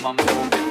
album. 0.00 0.61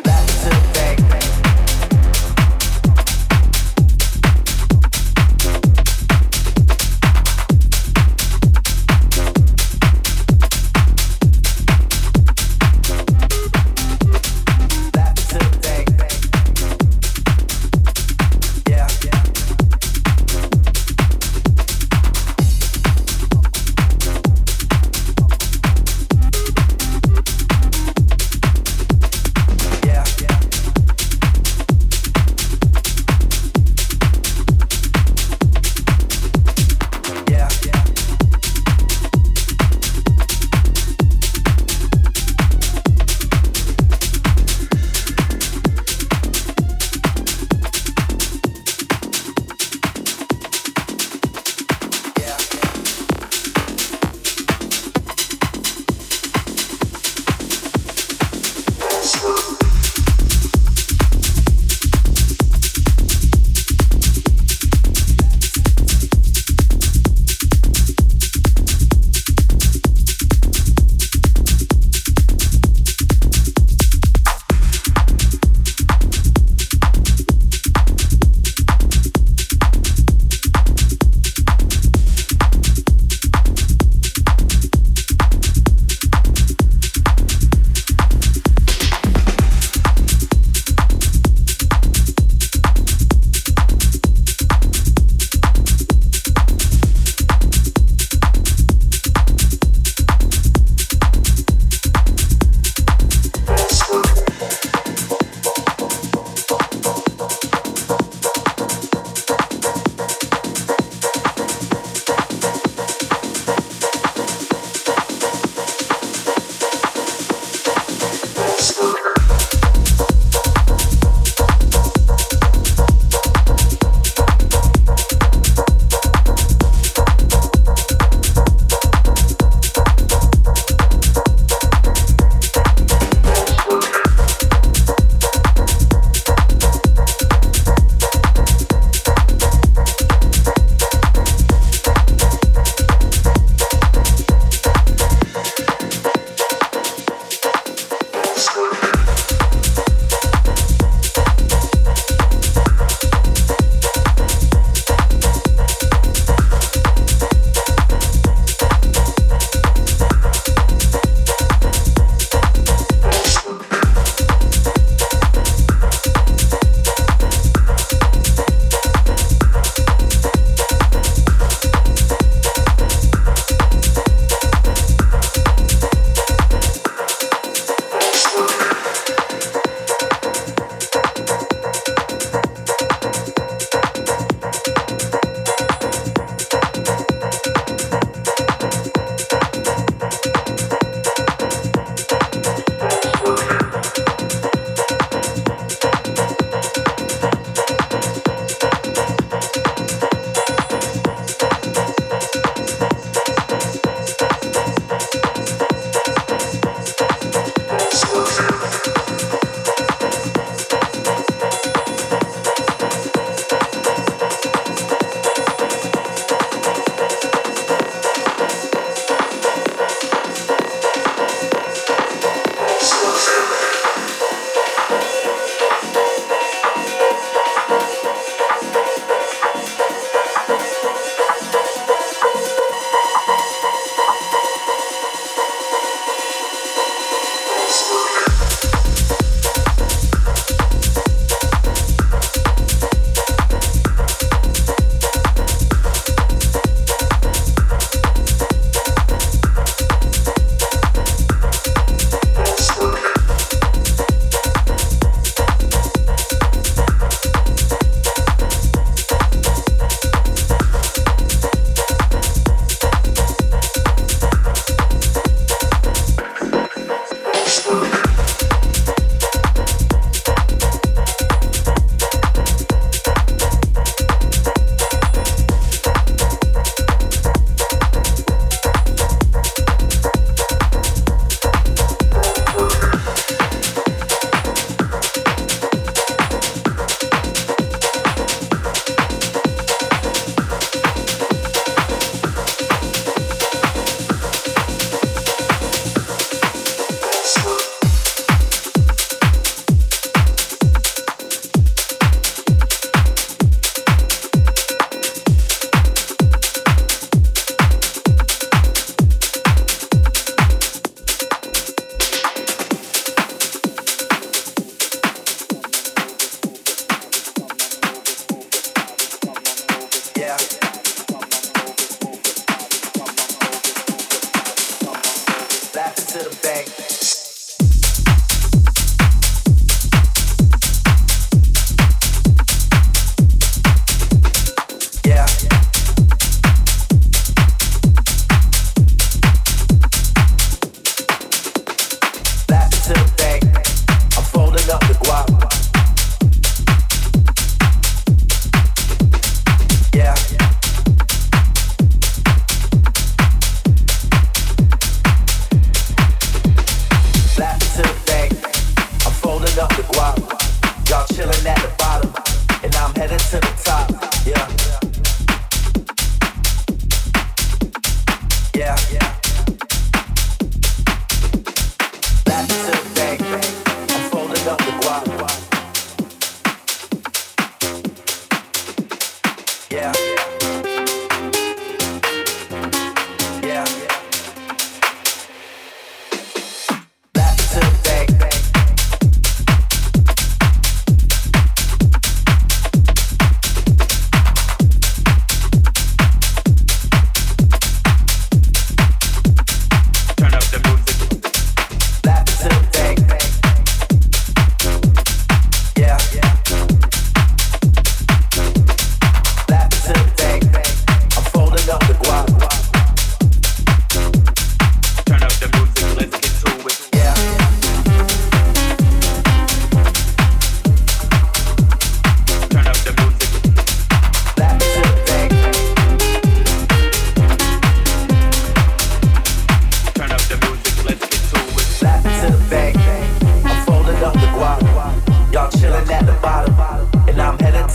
to 326.11 326.17
the 326.17 326.35
bank. 326.43 326.90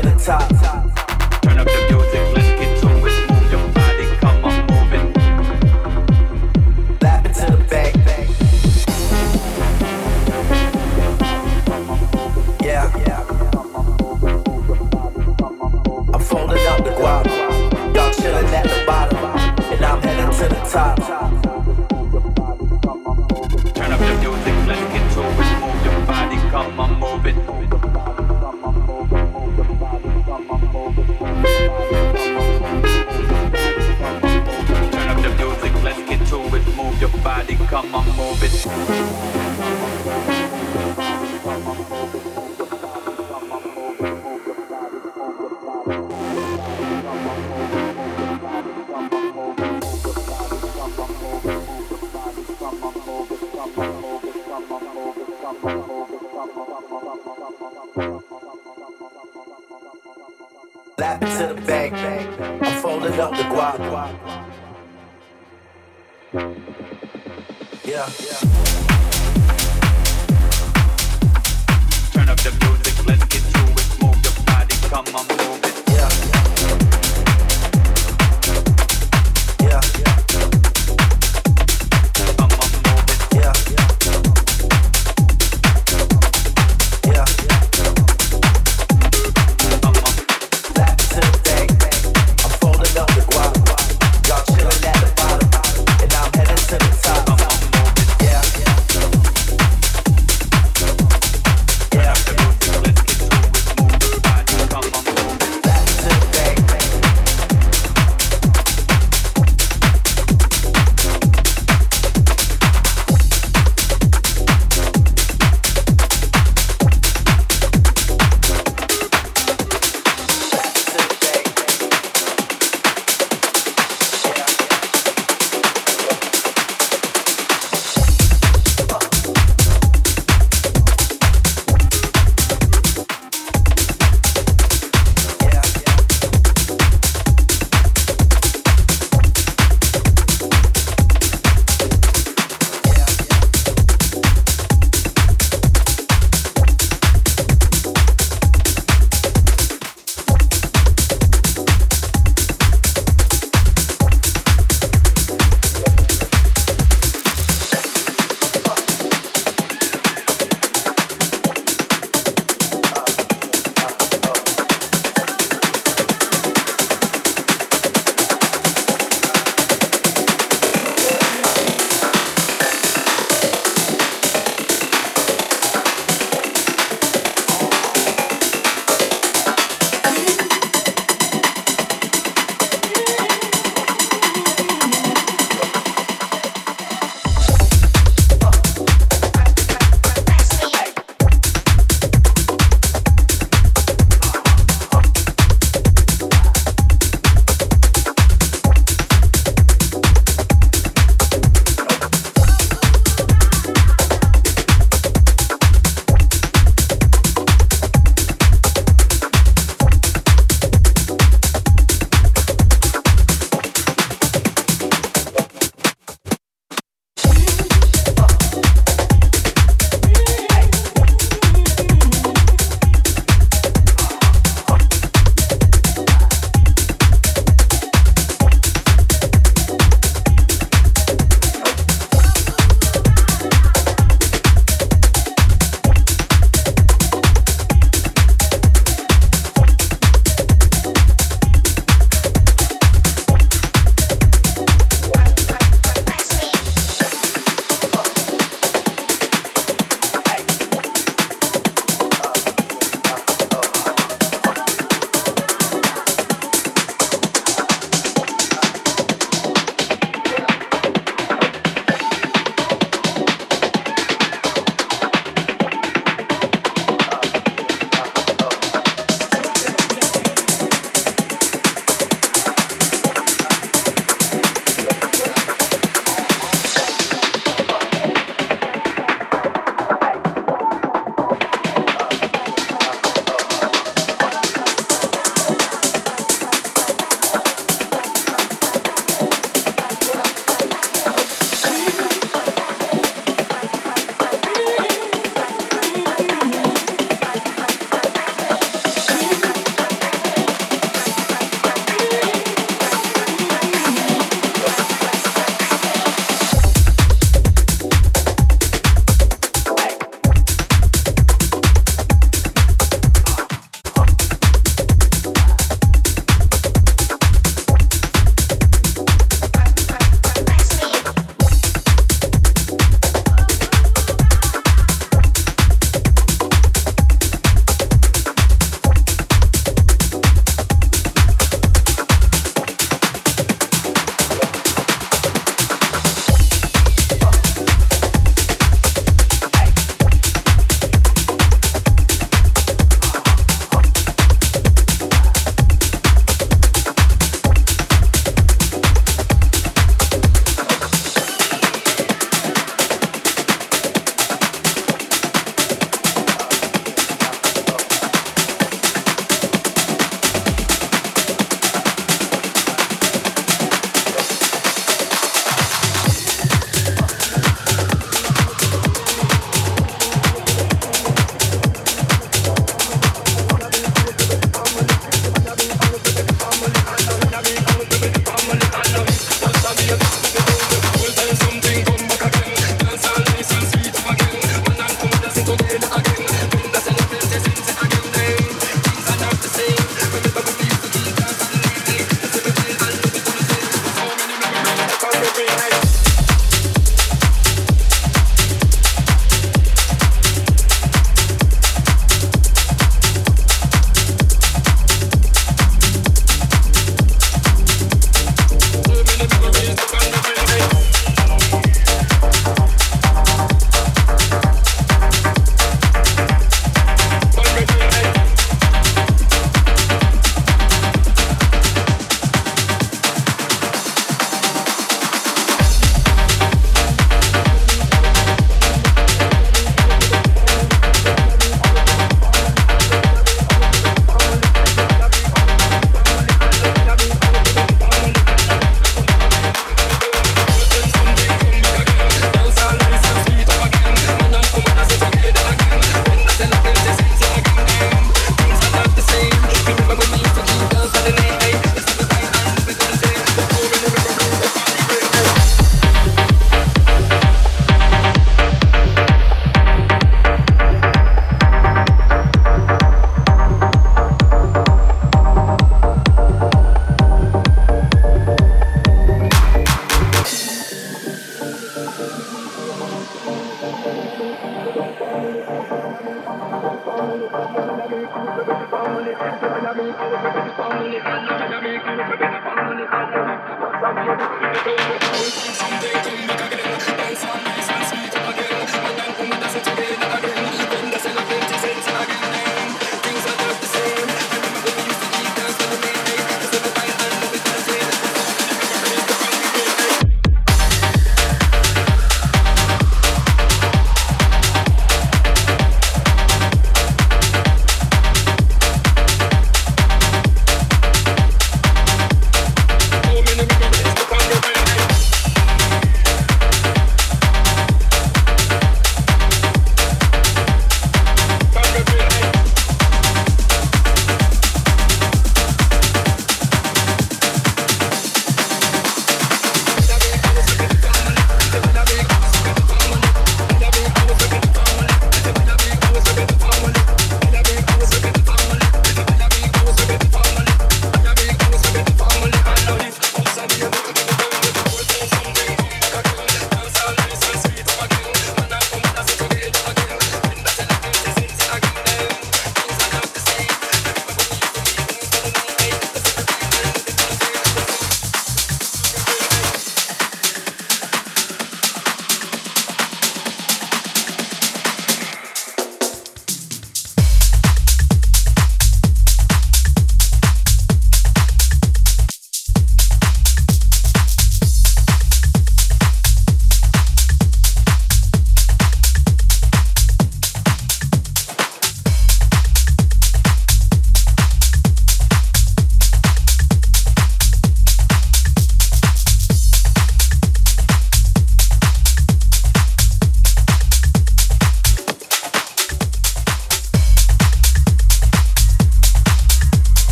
That 0.00 0.87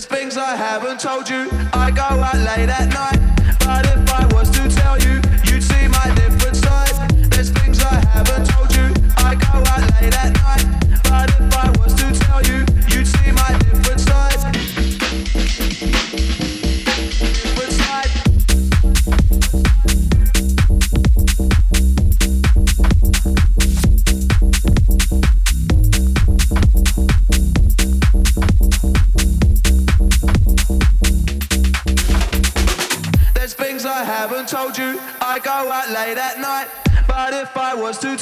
There's 0.00 0.18
things 0.18 0.38
I 0.38 0.56
haven't 0.56 0.98
told 0.98 1.28
you. 1.28 1.50
I 1.74 1.90
go 1.90 2.00
out 2.00 2.34
late 2.34 2.70
at 2.70 2.88
night, 2.88 3.20
but 3.58 3.84
if 3.84 4.10
I 4.10 4.24
was 4.34 4.48
to 4.52 4.66
tell 4.74 4.98
you. 4.98 5.29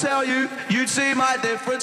tell 0.01 0.25
you, 0.25 0.49
you'd 0.71 0.89
see 0.89 1.13
my 1.15 1.37
difference. 1.43 1.78